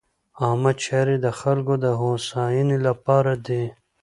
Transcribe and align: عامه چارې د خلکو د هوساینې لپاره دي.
عامه 0.41 0.71
چارې 0.83 1.15
د 1.25 1.27
خلکو 1.39 1.73
د 1.83 1.85
هوساینې 1.99 2.77
لپاره 2.87 3.33
دي. 3.47 3.63